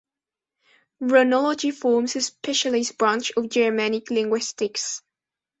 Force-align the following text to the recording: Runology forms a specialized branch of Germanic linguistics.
Runology 0.99 1.71
forms 1.71 2.15
a 2.15 2.21
specialized 2.21 2.97
branch 2.97 3.33
of 3.37 3.49
Germanic 3.49 4.09
linguistics. 4.09 5.03